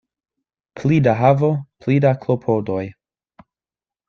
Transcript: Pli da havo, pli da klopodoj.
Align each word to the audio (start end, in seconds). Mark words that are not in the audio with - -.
Pli 0.79 0.97
da 1.07 1.13
havo, 1.19 1.49
pli 1.85 1.99
da 2.07 2.15
klopodoj. 2.25 2.83